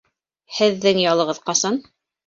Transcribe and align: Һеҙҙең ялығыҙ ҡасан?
Һеҙҙең 0.61 1.03
ялығыҙ 1.05 1.45
ҡасан? 1.51 1.83